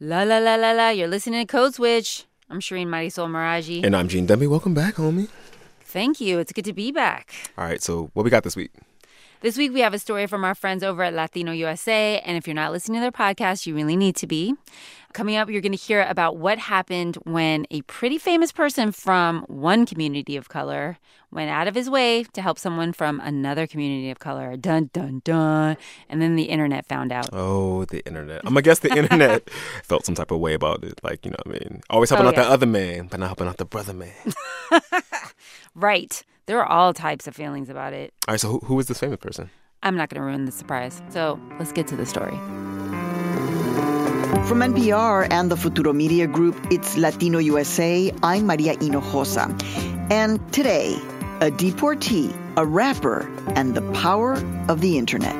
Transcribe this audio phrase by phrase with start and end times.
[0.00, 2.24] La la la la la, you're listening to Code Switch.
[2.50, 3.84] I'm Shireen Marisol Meraji.
[3.84, 4.48] And I'm Gene Demby.
[4.48, 5.28] Welcome back, homie.
[5.82, 6.40] Thank you.
[6.40, 7.32] It's good to be back.
[7.56, 8.72] All right, so what we got this week?
[9.44, 12.46] This week we have a story from our friends over at Latino USA, and if
[12.46, 14.54] you're not listening to their podcast, you really need to be.
[15.12, 19.42] Coming up, you're going to hear about what happened when a pretty famous person from
[19.42, 20.96] one community of color
[21.30, 24.56] went out of his way to help someone from another community of color.
[24.56, 25.76] Dun, dun, dun.
[26.08, 27.28] And then the internet found out.
[27.30, 28.38] Oh, the internet.
[28.46, 29.50] I'm going to guess the internet
[29.82, 30.98] felt some type of way about it.
[31.02, 31.82] Like, you know what I mean?
[31.90, 32.44] Always helping Oh, out yeah.
[32.44, 34.10] the other man, but not helping out the brother man.
[35.74, 36.22] Right.
[36.46, 38.12] There are all types of feelings about it.
[38.28, 39.48] All right, so who, who is this famous person?
[39.82, 41.00] I'm not going to ruin the surprise.
[41.08, 42.36] So let's get to the story.
[44.46, 48.12] From NPR and the Futuro Media Group, it's Latino USA.
[48.22, 49.48] I'm Maria Hinojosa.
[50.10, 50.96] And today,
[51.40, 54.34] a deportee, a rapper, and the power
[54.68, 55.34] of the internet.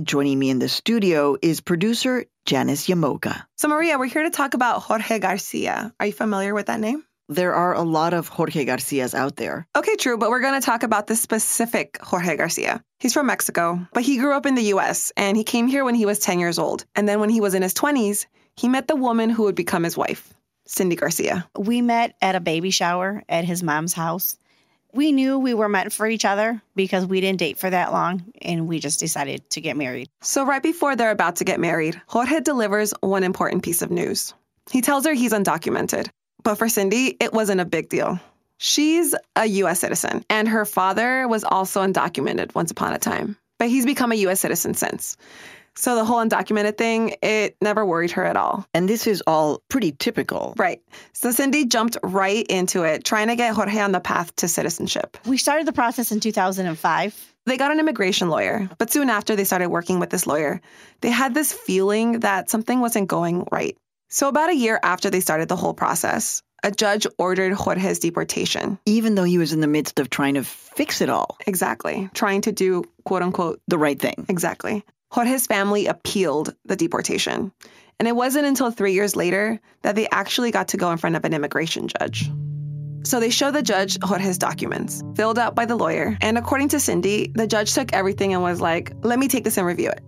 [0.00, 3.44] And joining me in the studio is producer Janice Llamoca.
[3.58, 5.92] So, Maria, we're here to talk about Jorge Garcia.
[6.00, 7.04] Are you familiar with that name?
[7.28, 9.66] There are a lot of Jorge Garcias out there.
[9.76, 12.82] Okay, true, but we're going to talk about the specific Jorge Garcia.
[12.98, 15.94] He's from Mexico, but he grew up in the US and he came here when
[15.94, 16.86] he was 10 years old.
[16.96, 18.24] And then when he was in his 20s,
[18.56, 20.32] he met the woman who would become his wife,
[20.66, 21.46] Cindy Garcia.
[21.58, 24.38] We met at a baby shower at his mom's house.
[24.92, 28.24] We knew we were meant for each other because we didn't date for that long
[28.42, 30.08] and we just decided to get married.
[30.20, 34.34] So, right before they're about to get married, Jorge delivers one important piece of news.
[34.70, 36.08] He tells her he's undocumented.
[36.42, 38.18] But for Cindy, it wasn't a big deal.
[38.58, 43.36] She's a US citizen, and her father was also undocumented once upon a time.
[43.58, 45.16] But he's become a US citizen since.
[45.76, 48.66] So the whole undocumented thing, it never worried her at all.
[48.74, 50.54] And this is all pretty typical.
[50.56, 50.82] Right.
[51.12, 55.16] So Cindy jumped right into it, trying to get Jorge on the path to citizenship.
[55.26, 57.34] We started the process in 2005.
[57.46, 60.60] They got an immigration lawyer, but soon after they started working with this lawyer,
[61.00, 63.76] they had this feeling that something wasn't going right.
[64.10, 68.78] So, about a year after they started the whole process, a judge ordered Jorge's deportation.
[68.84, 72.10] Even though he was in the midst of trying to fix it all, Exactly.
[72.12, 74.26] Trying to do quote unquote the right thing.
[74.28, 74.84] exactly.
[75.10, 77.52] Jorge's family appealed the deportation.
[77.98, 81.16] And it wasn't until three years later that they actually got to go in front
[81.16, 82.30] of an immigration judge.
[83.02, 86.16] So they show the judge Jorge's documents, filled out by the lawyer.
[86.20, 89.58] And according to Cindy, the judge took everything and was like, let me take this
[89.58, 90.02] and review it.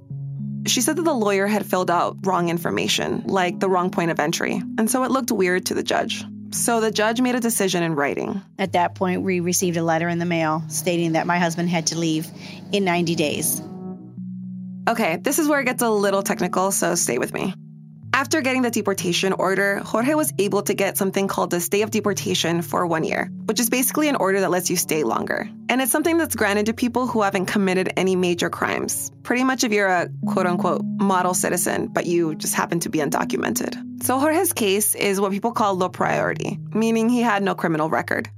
[0.69, 4.21] She said that the lawyer had filled out wrong information, like the wrong point of
[4.21, 4.63] entry.
[4.79, 6.25] And so it looked weird to the judge.
[6.53, 8.41] So the judge made a decision in writing.
[8.59, 11.89] At that point, we received a letter in the mail stating that my husband had
[11.89, 12.29] to leave
[12.73, 13.63] in 90 days.
[14.89, 17.55] Okay, this is where it gets a little technical, so stay with me.
[18.15, 21.91] After getting the deportation order, Jorge was able to get something called the stay of
[21.91, 25.49] deportation for one year, which is basically an order that lets you stay longer.
[25.71, 29.11] And it's something that's granted to people who haven't committed any major crimes.
[29.23, 32.99] Pretty much if you're a quote unquote model citizen, but you just happen to be
[32.99, 34.03] undocumented.
[34.03, 38.29] So Jorge's case is what people call low priority, meaning he had no criminal record.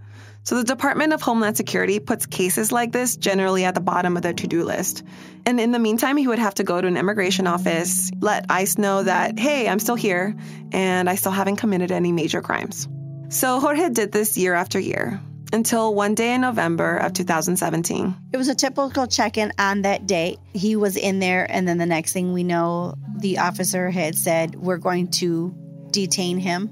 [0.44, 4.22] So the Department of Homeland Security puts cases like this generally at the bottom of
[4.22, 5.02] their to-do list.
[5.46, 8.76] And in the meantime, he would have to go to an immigration office, let ICE
[8.76, 10.36] know that, hey, I'm still here
[10.70, 12.86] and I still haven't committed any major crimes.
[13.30, 15.18] So Jorge did this year after year
[15.50, 18.14] until one day in November of 2017.
[18.32, 20.40] It was a typical check in on that date.
[20.52, 24.56] He was in there, and then the next thing we know, the officer had said,
[24.56, 25.54] We're going to
[25.90, 26.70] detain him.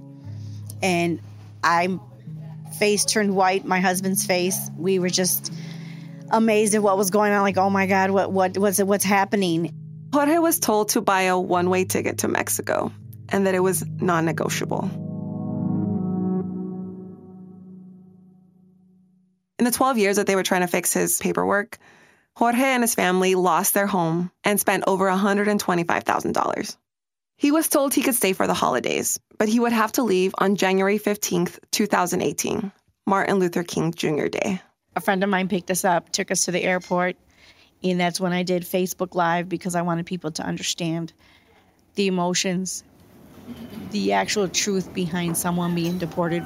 [0.82, 1.20] And
[1.62, 2.00] I'm
[2.82, 4.69] face turned white, my husband's face.
[4.76, 5.53] We were just
[6.32, 7.43] amazed at what was going on.
[7.43, 8.88] Like, oh my God, what what was it?
[8.88, 9.72] What's happening?
[10.12, 12.91] Jorge was told to buy a one-way ticket to Mexico
[13.28, 14.91] and that it was non-negotiable.
[19.60, 21.78] In the 12 years that they were trying to fix his paperwork,
[22.34, 26.76] Jorge and his family lost their home and spent over $125,000.
[27.42, 30.32] He was told he could stay for the holidays, but he would have to leave
[30.38, 32.70] on January 15th, 2018,
[33.04, 34.28] Martin Luther King Jr.
[34.28, 34.62] Day.
[34.94, 37.16] A friend of mine picked us up, took us to the airport,
[37.82, 41.12] and that's when I did Facebook Live because I wanted people to understand
[41.96, 42.84] the emotions,
[43.90, 46.44] the actual truth behind someone being deported.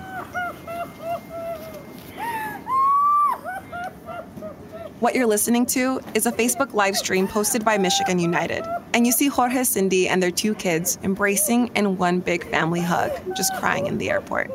[4.98, 8.64] What you're listening to is a Facebook live stream posted by Michigan United.
[8.94, 13.12] And you see Jorge, Cindy, and their two kids embracing in one big family hug,
[13.36, 14.50] just crying in the airport.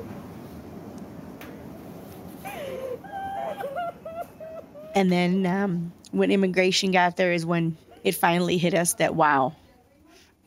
[4.96, 9.56] And then um, when immigration got there is when it finally hit us that wow,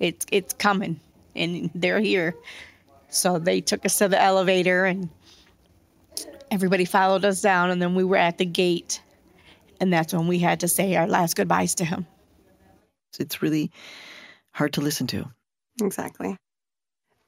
[0.00, 0.98] it's it's coming
[1.36, 2.34] and they're here.
[3.10, 5.08] So they took us to the elevator and
[6.50, 9.00] everybody followed us down and then we were at the gate
[9.80, 12.06] and that's when we had to say our last goodbyes to him.
[13.18, 13.70] It's really
[14.52, 15.30] hard to listen to.
[15.82, 16.36] Exactly.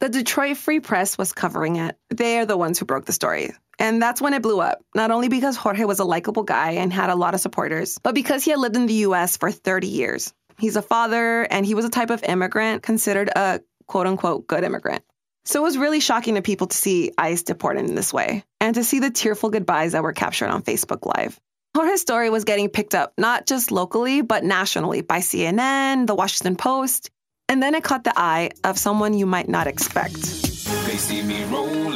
[0.00, 1.96] The Detroit Free Press was covering it.
[2.10, 3.52] They are the ones who broke the story.
[3.78, 6.92] And that's when it blew up, not only because Jorge was a likable guy and
[6.92, 9.86] had a lot of supporters, but because he had lived in the US for 30
[9.88, 10.32] years.
[10.58, 14.64] He's a father, and he was a type of immigrant considered a quote unquote good
[14.64, 15.04] immigrant.
[15.44, 18.44] So it was really shocking to people to see ICE deport him in this way
[18.60, 21.38] and to see the tearful goodbyes that were captured on Facebook Live.
[21.76, 26.56] Jorge's story was getting picked up not just locally, but nationally by CNN, The Washington
[26.56, 27.10] Post,
[27.50, 30.14] and then it caught the eye of someone you might not expect.
[30.14, 31.92] They see me rolling,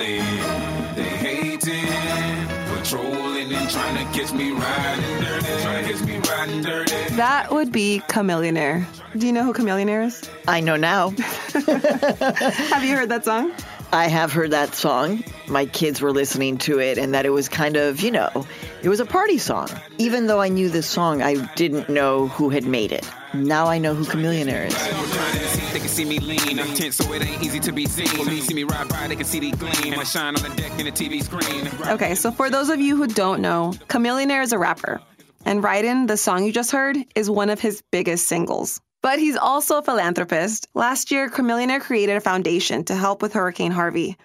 [0.96, 2.46] they hating,
[2.76, 7.14] patrolling and trying to catch me riding dirty, trying to catch me riding dirty.
[7.14, 8.84] That would be Chamillionaire.
[9.16, 10.28] Do you know who Chamillionaire is?
[10.46, 11.08] I know now.
[11.54, 13.54] Have you heard that song?
[13.92, 15.24] I have heard that song.
[15.48, 18.46] My kids were listening to it, and that it was kind of, you know,
[18.82, 19.68] it was a party song.
[19.98, 23.08] Even though I knew this song, I didn't know who had made it.
[23.34, 25.72] Now I know who Chamillionaire is.
[25.72, 28.16] They can see me lean, I'm tense, so it ain't easy to be seen.
[28.18, 29.98] When they see me ride by, they can see the gleam.
[29.98, 31.68] I shine on the deck in the TV screen.
[31.88, 35.00] Okay, so for those of you who don't know, Chamillionaire is a rapper.
[35.44, 38.80] And Ridin', the song you just heard, is one of his biggest singles.
[39.02, 40.68] But he's also a philanthropist.
[40.74, 44.16] Last year, Chamillionaire created a foundation to help with Hurricane Harvey.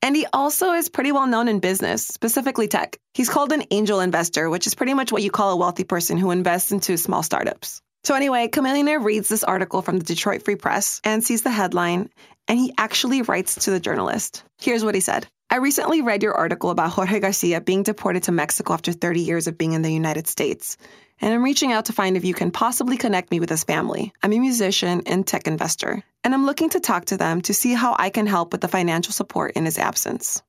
[0.00, 2.98] And he also is pretty well known in business, specifically tech.
[3.14, 6.18] He's called an angel investor, which is pretty much what you call a wealthy person
[6.18, 7.80] who invests into small startups.
[8.04, 12.10] So, anyway, Chamillionaire reads this article from the Detroit Free Press and sees the headline,
[12.48, 14.44] and he actually writes to the journalist.
[14.58, 18.32] Here's what he said I recently read your article about Jorge Garcia being deported to
[18.32, 20.76] Mexico after 30 years of being in the United States.
[21.20, 24.12] And I'm reaching out to find if you can possibly connect me with his family.
[24.22, 27.72] I'm a musician and tech investor, and I'm looking to talk to them to see
[27.72, 30.42] how I can help with the financial support in his absence.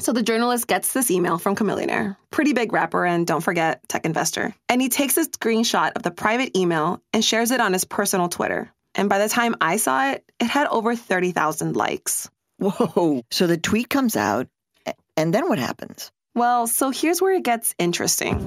[0.00, 4.04] So the journalist gets this email from Chamillionaire, pretty big rapper and don't forget, tech
[4.04, 4.52] investor.
[4.68, 8.28] And he takes a screenshot of the private email and shares it on his personal
[8.28, 8.72] Twitter.
[8.94, 12.30] And by the time I saw it, it had over 30,000 likes.
[12.58, 13.22] Whoa.
[13.30, 14.48] So the tweet comes out,
[15.16, 16.10] and then what happens?
[16.34, 18.38] Well, so here's where it gets interesting.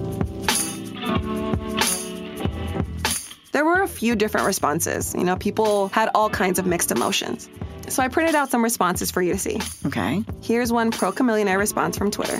[3.51, 5.13] There were a few different responses.
[5.15, 7.50] You know, people had all kinds of mixed emotions.
[7.88, 9.59] So I printed out some responses for you to see.
[9.86, 10.24] Okay.
[10.42, 12.39] Here's one pro Chamillionaire response from Twitter.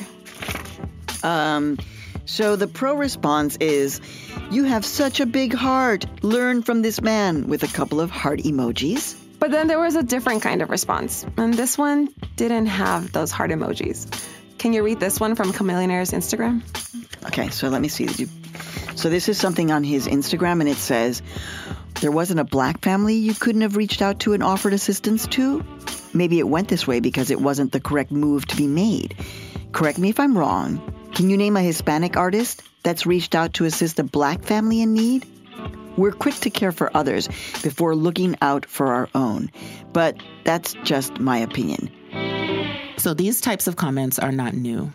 [1.24, 1.78] Um,
[2.26, 4.02] so the pro response is,
[4.52, 6.06] You have such a big heart.
[6.24, 9.16] Learn from this man with a couple of heart emojis.
[9.40, 13.32] But then there was a different kind of response, and this one didn't have those
[13.32, 14.08] heart emojis.
[14.58, 16.64] Can you read this one from Chamillionaire's Instagram?
[17.28, 18.08] Okay, so let me see.
[18.96, 21.22] So this is something on his Instagram, and it says,
[22.02, 25.64] There wasn't a black family you couldn't have reached out to and offered assistance to?
[26.14, 29.16] Maybe it went this way because it wasn't the correct move to be made.
[29.74, 30.95] Correct me if I'm wrong.
[31.16, 34.94] Can you name a Hispanic artist that's reached out to assist a black family in
[34.94, 35.26] need?
[35.96, 37.30] We're quick to care for others
[37.64, 39.50] before looking out for our own,
[39.94, 41.90] but that's just my opinion.
[42.98, 44.92] So these types of comments are not new.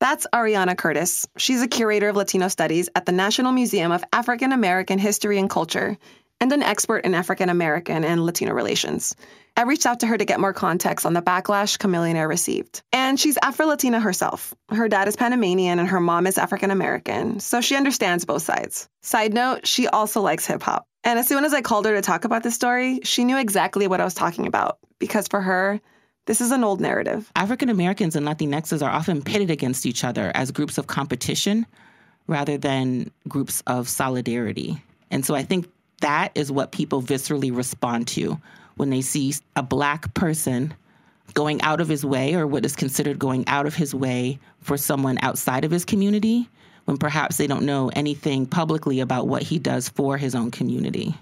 [0.00, 1.28] That's Ariana Curtis.
[1.36, 5.48] She's a curator of Latino studies at the National Museum of African American History and
[5.48, 5.96] Culture
[6.40, 9.14] and an expert in African American and Latino relations.
[9.56, 12.82] I reached out to her to get more context on the backlash Chamillionaire received.
[12.92, 14.54] And she's Afro Latina herself.
[14.70, 18.88] Her dad is Panamanian and her mom is African American, so she understands both sides.
[19.02, 20.86] Side note, she also likes hip hop.
[21.04, 23.86] And as soon as I called her to talk about this story, she knew exactly
[23.86, 25.80] what I was talking about, because for her,
[26.26, 27.30] this is an old narrative.
[27.34, 31.66] African Americans and Latinxes are often pitted against each other as groups of competition
[32.26, 34.80] rather than groups of solidarity.
[35.10, 35.68] And so I think
[36.00, 38.40] that is what people viscerally respond to
[38.76, 40.74] when they see a black person
[41.34, 44.76] going out of his way or what is considered going out of his way for
[44.76, 46.48] someone outside of his community
[46.86, 51.14] when perhaps they don't know anything publicly about what he does for his own community.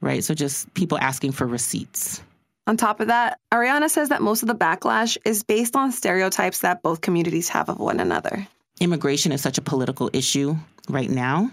[0.00, 0.22] Right?
[0.22, 2.22] So just people asking for receipts.
[2.66, 6.60] On top of that, Ariana says that most of the backlash is based on stereotypes
[6.60, 8.46] that both communities have of one another.
[8.78, 10.56] immigration is such a political issue
[10.88, 11.50] right now.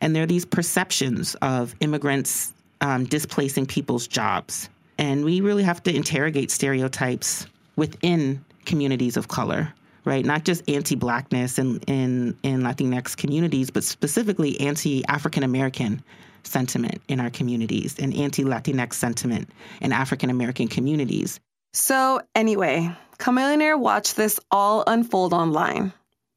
[0.00, 4.68] And there are these perceptions of immigrants um, displacing people's jobs.
[4.98, 9.72] And we really have to interrogate stereotypes within communities of color,
[10.04, 10.24] right?
[10.24, 16.02] Not just anti blackness in, in, in Latinx communities, but specifically anti African American
[16.42, 19.48] sentiment in our communities and anti Latinx sentiment
[19.80, 21.40] in African American communities.
[21.72, 25.92] So, anyway, Chamillionaire watched this all unfold online.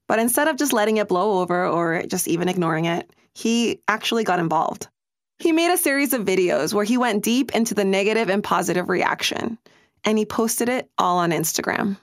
[0.08, 4.24] But instead of just letting it blow over or just even ignoring it, he actually
[4.24, 4.88] got involved.
[5.40, 8.90] He made a series of videos where he went deep into the negative and positive
[8.90, 9.58] reaction,
[10.04, 11.98] and he posted it all on Instagram.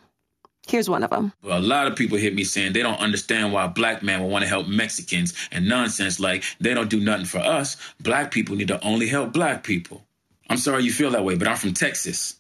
[0.67, 1.33] Here's one of them.
[1.45, 4.43] A lot of people hit me saying they don't understand why black man would want
[4.43, 7.77] to help Mexicans and nonsense like they don't do nothing for us.
[8.01, 10.05] Black people need to only help black people.
[10.49, 12.37] I'm sorry you feel that way, but I'm from Texas,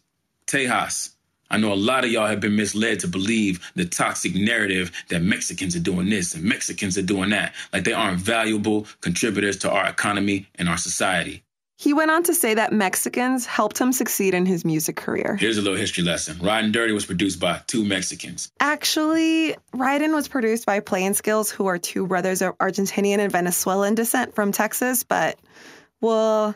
[0.47, 1.11] Tejas.
[1.50, 5.23] I know a lot of y'all have been misled to believe the toxic narrative that
[5.23, 9.71] Mexicans are doing this and Mexicans are doing that, like they aren't valuable contributors to
[9.71, 11.42] our economy and our society.
[11.76, 15.38] He went on to say that Mexicans helped him succeed in his music career.
[15.40, 16.38] Here's a little history lesson.
[16.38, 18.52] Riding Dirty was produced by two Mexicans.
[18.61, 24.35] Actually, Riding was produced by Play-N-Skillz, who are two brothers of Argentinian and Venezuelan descent
[24.35, 25.38] from Texas, but
[26.00, 26.54] we'll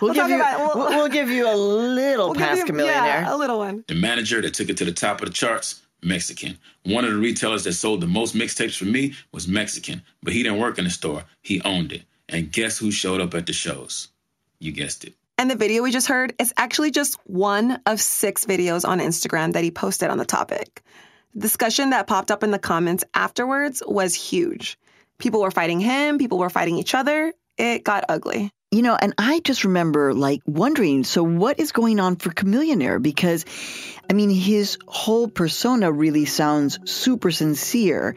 [0.00, 2.72] We'll, give you about- we'll, we'll- we'll give you a little we'll give past you-
[2.74, 2.86] Chamillionaire.
[3.22, 3.84] Yeah, a little one.
[3.88, 6.58] The manager that took it to the top of the charts, Mexican.
[6.84, 10.42] One of the retailers that sold the most mixtapes for me was Mexican, but he
[10.42, 11.24] didn't work in the store.
[11.42, 12.02] He owned it.
[12.28, 14.08] And guess who showed up at the shows?
[14.58, 15.14] You guessed it.
[15.38, 19.52] And the video we just heard is actually just one of six videos on Instagram
[19.52, 20.82] that he posted on the topic.
[21.34, 24.78] The discussion that popped up in the comments afterwards was huge.
[25.18, 27.32] People were fighting him, people were fighting each other.
[27.58, 28.50] It got ugly.
[28.70, 33.00] You know, and I just remember like wondering, so what is going on for Chamillionaire?
[33.00, 33.44] Because,
[34.10, 38.16] I mean, his whole persona really sounds super sincere.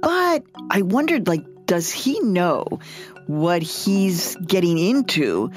[0.00, 2.80] But I wondered, like, does he know
[3.26, 5.52] what he's getting into?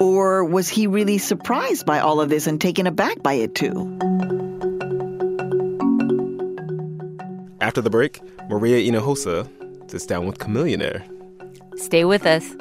[0.00, 3.98] Or was he really surprised by all of this and taken aback by it too?
[7.60, 9.48] After the break, Maria Hinojosa
[9.90, 11.04] sits down with Chamillionaire.
[11.76, 12.56] Stay with us.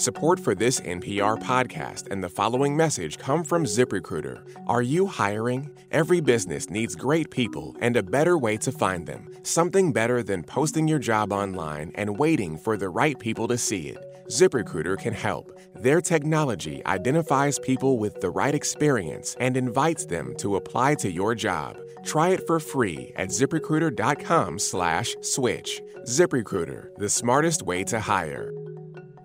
[0.00, 4.40] Support for this NPR podcast and the following message come from ZipRecruiter.
[4.66, 5.70] Are you hiring?
[5.90, 9.28] Every business needs great people and a better way to find them.
[9.42, 13.90] Something better than posting your job online and waiting for the right people to see
[13.90, 13.98] it.
[14.28, 15.52] ZipRecruiter can help.
[15.74, 21.34] Their technology identifies people with the right experience and invites them to apply to your
[21.34, 21.76] job.
[22.06, 25.82] Try it for free at ziprecruiter.com/switch.
[26.04, 28.50] ZipRecruiter, the smartest way to hire.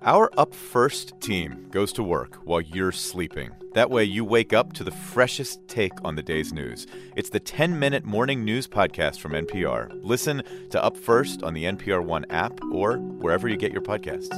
[0.06, 3.50] Our Up First team goes to work while you're sleeping.
[3.74, 6.86] That way, you wake up to the freshest take on the day's news.
[7.16, 9.90] It's the 10 minute morning news podcast from NPR.
[10.04, 14.30] Listen to Up First on the NPR One app or wherever you get your podcasts.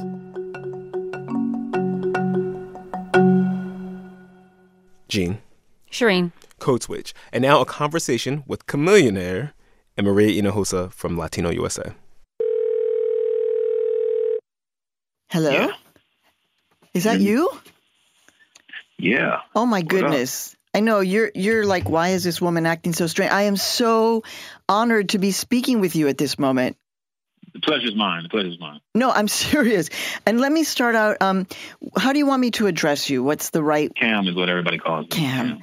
[5.10, 5.36] Gene,
[5.90, 6.32] Shireen.
[6.60, 7.12] Code Switch.
[7.30, 9.52] And now a conversation with Chamillionaire
[9.98, 11.92] and Maria Hinojosa from Latino USA.
[15.30, 15.50] Hello?
[15.50, 15.72] Yeah.
[16.94, 17.50] Is that you?
[18.98, 19.40] Yeah.
[19.54, 19.88] Oh my What up?
[19.88, 20.56] goodness.
[20.74, 23.32] I know you're you're like why is this woman acting so strange?
[23.32, 24.22] I am so
[24.68, 26.76] honored to be speaking with you at this moment.
[27.52, 28.22] The pleasure's mine.
[28.24, 28.80] The pleasure's mine.
[28.94, 29.90] No, I'm serious.
[30.26, 31.46] And let me start out um
[31.96, 33.22] how do you want me to address you?
[33.22, 35.08] What's the right Cam is what everybody calls me.
[35.10, 35.62] Cam.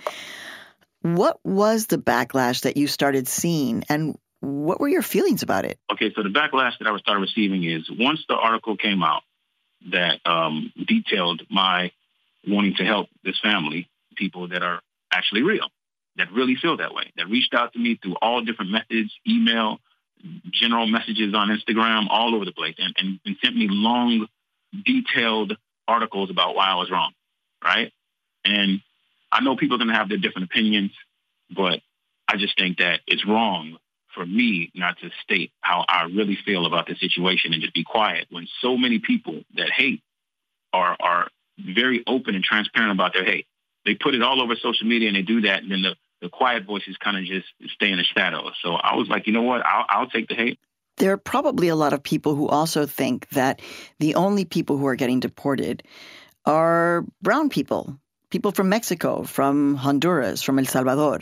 [1.02, 5.80] What was the backlash that you started seeing and what were your feelings about it?
[5.92, 9.24] Okay, so the backlash that I started receiving is once the article came out
[9.92, 11.92] that um, detailed my
[12.48, 15.68] wanting to help this family, people that are actually real,
[16.18, 19.80] that really feel that way, that reached out to me through all different methods, email,
[20.52, 24.28] general messages on Instagram, all over the place, and, and, and sent me long,
[24.86, 25.56] detailed
[25.88, 27.14] articles about why I was wrong,
[27.64, 27.92] right?
[28.44, 28.82] And
[29.32, 30.92] I know people are going to have their different opinions,
[31.56, 31.82] but
[32.28, 33.78] I just think that it's wrong
[34.16, 37.84] for me not to state how I really feel about the situation and just be
[37.84, 40.02] quiet when so many people that hate
[40.74, 41.28] are are
[41.60, 43.48] very open and transparent about their hate.
[43.86, 46.30] They put it all over social media and they do that, and then the, the
[46.30, 48.54] quiet voices kind of just stay in the shadows.
[48.64, 49.64] So I was like, you know what?
[49.66, 50.60] I'll, I'll take the hate.
[50.98, 53.62] There are probably a lot of people who also think that
[54.00, 55.84] the only people who are getting deported
[56.46, 61.20] are brown people, people from Mexico, from Honduras, from El Salvador.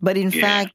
[0.00, 0.40] But in Yeah.
[0.40, 0.72] fact,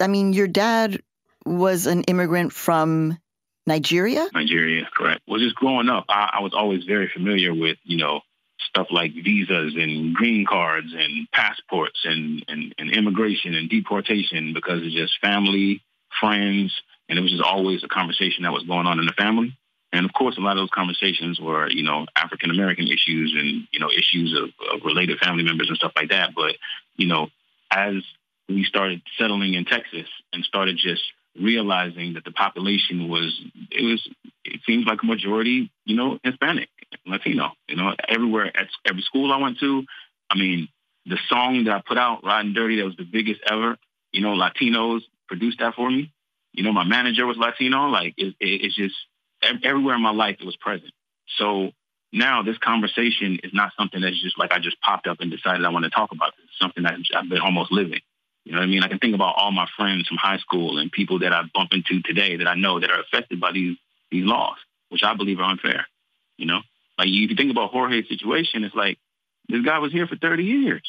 [0.00, 1.00] I mean, your dad
[1.44, 3.18] was an immigrant from
[3.66, 4.26] Nigeria?
[4.32, 5.22] Nigeria, correct.
[5.26, 8.20] Well, just growing up, I, I was always very familiar with, you know,
[8.60, 14.82] stuff like visas and green cards and passports and, and, and immigration and deportation because
[14.82, 15.82] it's just family,
[16.20, 16.74] friends,
[17.08, 19.56] and it was just always a conversation that was going on in the family.
[19.92, 23.66] And of course, a lot of those conversations were, you know, African American issues and,
[23.72, 26.34] you know, issues of, of related family members and stuff like that.
[26.34, 26.56] But,
[26.96, 27.28] you know,
[27.72, 27.94] as
[28.50, 31.02] we started settling in Texas and started just
[31.38, 33.40] realizing that the population was
[33.70, 34.08] it was
[34.44, 36.68] it seems like a majority, you know, Hispanic,
[37.06, 37.52] Latino.
[37.68, 39.84] You know, everywhere at every school I went to,
[40.28, 40.68] I mean,
[41.06, 43.76] the song that I put out, Riding Dirty, that was the biggest ever.
[44.12, 46.12] You know, Latinos produced that for me.
[46.52, 47.88] You know, my manager was Latino.
[47.88, 48.96] Like it, it, it's just
[49.62, 50.92] everywhere in my life it was present.
[51.38, 51.70] So
[52.12, 55.64] now this conversation is not something that's just like I just popped up and decided
[55.64, 56.46] I want to talk about this.
[56.46, 58.00] It's something that I've been almost living.
[58.50, 58.82] You know what I mean?
[58.82, 61.70] I can think about all my friends from high school and people that I bump
[61.70, 63.76] into today that I know that are affected by these
[64.10, 64.56] these laws,
[64.88, 65.86] which I believe are unfair.
[66.36, 66.60] You know,
[66.98, 68.98] like if you think about Jorge's situation, it's like
[69.48, 70.82] this guy was here for 30 years.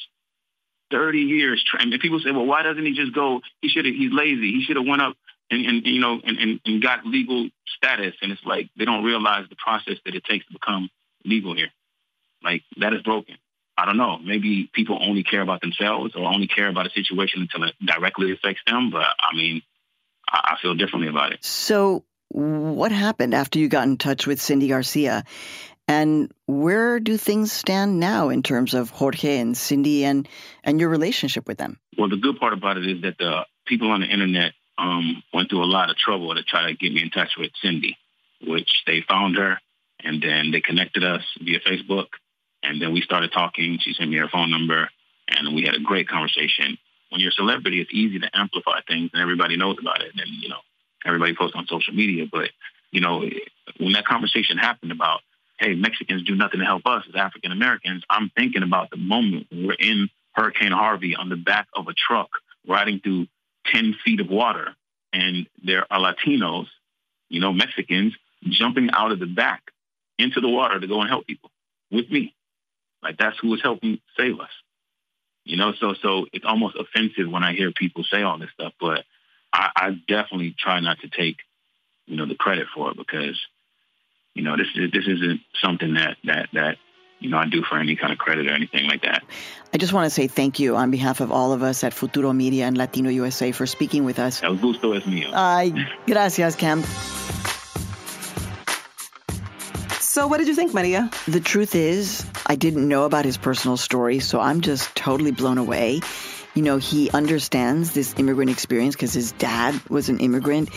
[0.90, 1.64] 30 years.
[1.78, 3.42] And people say, well, why doesn't he just go?
[3.62, 4.54] He should have, he's lazy.
[4.54, 5.16] He should have went up
[5.52, 8.16] and, and you know, and, and, and got legal status.
[8.24, 10.90] And it's like, they don't realize the process that it takes to become
[11.24, 11.70] legal here.
[12.44, 13.38] Like that is broken.
[13.82, 14.20] I don't know.
[14.20, 18.32] Maybe people only care about themselves or only care about a situation until it directly
[18.32, 18.92] affects them.
[18.92, 19.64] But I mean,
[20.30, 21.44] I, I feel differently about it.
[21.44, 25.24] So, what happened after you got in touch with Cindy Garcia?
[25.88, 30.30] And where do things stand now in terms of Jorge and Cindy and,
[30.64, 31.80] and your relationship with them?
[31.98, 35.50] Well, the good part about it is that the people on the internet um, went
[35.50, 37.98] through a lot of trouble to try to get me in touch with Cindy,
[38.46, 39.58] which they found her
[40.04, 42.08] and then they connected us via Facebook.
[42.64, 43.80] And then we started talking.
[43.80, 44.90] She sent me her phone number
[45.28, 46.78] and we had a great conversation.
[47.10, 50.12] When you're a celebrity, it's easy to amplify things and everybody knows about it.
[50.18, 50.60] And, you know,
[51.06, 52.26] everybody posts on social media.
[52.32, 52.50] But,
[52.92, 53.24] you know,
[53.80, 55.22] when that conversation happened about
[55.62, 59.46] hey, Mexicans do nothing to help us as African Americans, I'm thinking about the moment
[59.52, 62.30] we're in Hurricane Harvey on the back of a truck
[62.68, 63.28] riding through
[63.72, 64.76] 10 feet of water
[65.14, 66.68] and there are Latinos,
[67.30, 69.72] you know, Mexicans jumping out of the back
[70.18, 71.52] into the water to go and help people
[71.92, 72.34] with me.
[73.04, 74.50] Like that's who was helping save us.
[75.44, 78.74] You know, so so it's almost offensive when I hear people say all this stuff,
[78.80, 79.04] but
[79.52, 81.38] I, I definitely try not to take,
[82.06, 83.40] you know, the credit for it because
[84.34, 86.78] you know, this is this isn't something that that that
[87.20, 89.24] you know I do for any kind of credit or anything like that.
[89.74, 92.32] I just want to say thank you on behalf of all of us at Futuro
[92.34, 94.42] Media and Latino USA for speaking with us.
[94.44, 95.32] El gusto es mío.
[95.34, 95.74] Ay,
[96.08, 96.84] gracias, Cam.
[100.12, 101.10] So, what did you think, Maria?
[101.26, 105.58] The truth is, I didn't know about his personal story, so I'm just totally blown
[105.58, 106.02] away.
[106.54, 110.68] You know, he understands this immigrant experience because his dad was an immigrant.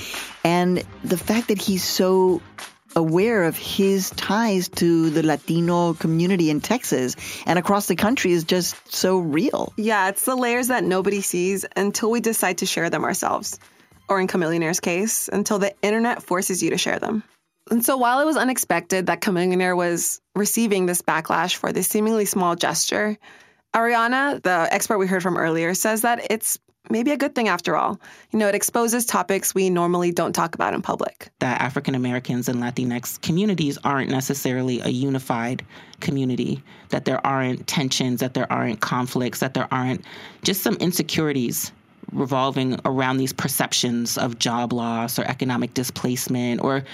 [0.45, 2.43] And the fact that he's so
[2.95, 8.45] aware of his ties to the Latino community in Texas and across the country is
[8.45, 9.73] just so real.
[9.77, 13.59] Yeah, it's the layers that nobody sees until we decide to share them ourselves.
[14.09, 17.25] Or in Chamillionaire's case, until the internet forces you to share them.
[17.71, 22.25] And so while it was unexpected that Chamillionaire was receiving this backlash for this seemingly
[22.27, 23.17] small gesture,
[23.75, 26.59] Ariana, the expert we heard from earlier, says that it's
[26.91, 27.99] maybe a good thing after all.
[28.31, 31.31] You know, it exposes topics we normally don't talk about in public.
[31.41, 35.65] That African Americans and Latinx communities aren't necessarily a unified
[36.01, 40.05] community, that there aren't tensions, that there aren't conflicts, that there aren't
[40.43, 41.73] just some insecurities
[42.13, 46.85] revolving around these perceptions of job loss or economic displacement or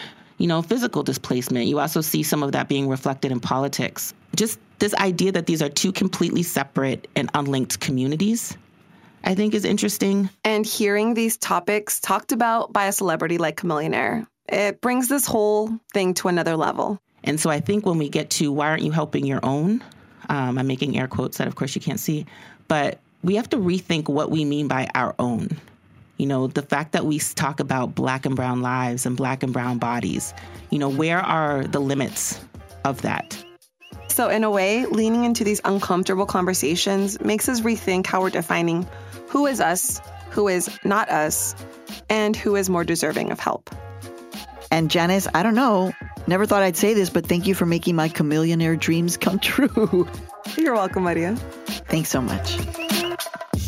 [0.40, 1.66] you know, physical displacement.
[1.66, 4.14] You also see some of that being reflected in politics.
[4.34, 8.56] Just this idea that these are two completely separate and unlinked communities
[9.24, 10.30] I think is interesting.
[10.44, 15.78] And hearing these topics talked about by a celebrity like Chamillionaire, it brings this whole
[15.92, 17.00] thing to another level.
[17.24, 19.84] And so I think when we get to why aren't you helping your own?
[20.28, 22.24] Um, I'm making air quotes that, of course, you can't see,
[22.68, 25.48] but we have to rethink what we mean by our own.
[26.20, 29.54] You know, the fact that we talk about black and brown lives and black and
[29.54, 30.34] brown bodies,
[30.68, 32.38] you know, where are the limits
[32.84, 33.42] of that?
[34.08, 38.86] So, in a way, leaning into these uncomfortable conversations makes us rethink how we're defining
[39.28, 41.54] who is us, who is not us,
[42.10, 43.70] and who is more deserving of help.
[44.70, 45.94] And Janice, I don't know,
[46.26, 50.06] never thought I'd say this, but thank you for making my chamillionaire dreams come true.
[50.58, 51.34] You're welcome, Maria.
[51.88, 52.58] Thanks so much.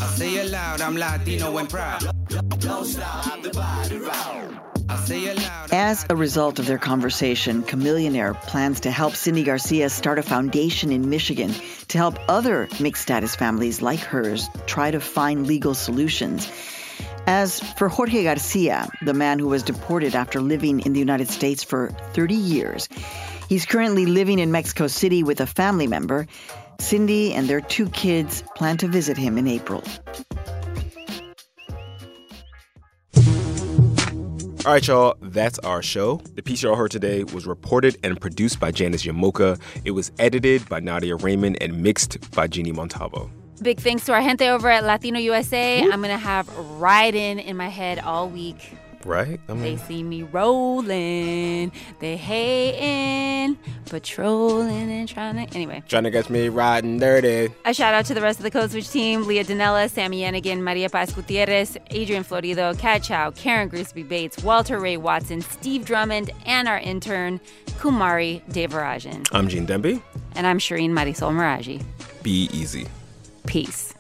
[0.02, 2.11] I say it loud, I'm Latino and proud.
[5.72, 10.90] As a result of their conversation, Chamillionaire plans to help Cindy Garcia start a foundation
[10.90, 11.54] in Michigan
[11.88, 16.50] to help other mixed status families like hers try to find legal solutions.
[17.26, 21.62] As for Jorge Garcia, the man who was deported after living in the United States
[21.62, 22.88] for 30 years,
[23.48, 26.26] he's currently living in Mexico City with a family member.
[26.80, 29.84] Cindy and their two kids plan to visit him in April.
[34.64, 36.20] All right, y'all, that's our show.
[36.36, 39.60] The piece y'all heard today was reported and produced by Janice Llamoca.
[39.84, 43.28] It was edited by Nadia Reiman and mixed by Jeanne Montalvo.
[43.60, 45.82] Big thanks to our gente over at Latino USA.
[45.82, 46.48] I'm going to have
[46.78, 48.72] Riding in my head all week.
[49.04, 49.40] Right?
[49.48, 55.54] I mean, they see me rolling, they hating, patrolling and trying to.
[55.54, 55.82] Anyway.
[55.88, 57.52] Trying to catch me riding dirty.
[57.64, 60.60] A shout out to the rest of the Code Switch team Leah Donnella, Sami Yenigun,
[60.60, 66.30] Maria Paz Gutierrez, Adrian Florido, Kat Chow, Karen Grigsby Bates, Walter Ray Watson, Steve Drummond,
[66.46, 67.40] and our intern,
[67.78, 69.26] Kumari Devarajan.
[69.32, 70.02] I'm Gene Demby.
[70.34, 71.84] And I'm Shireen Marisol Meraji.
[72.22, 72.86] Be easy.
[73.46, 73.94] Peace.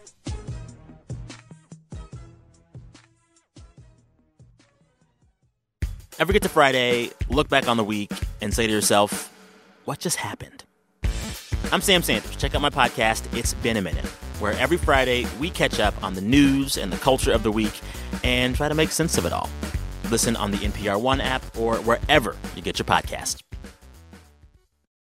[6.22, 9.28] Ever get to Friday, look back on the week, and say to yourself,
[9.86, 10.62] what just happened?
[11.72, 12.36] I'm Sam Sanders.
[12.36, 14.04] Check out my podcast, It's Been a Minute,
[14.38, 17.72] where every Friday we catch up on the news and the culture of the week
[18.22, 19.50] and try to make sense of it all.
[20.12, 23.42] Listen on the NPR One app or wherever you get your podcasts.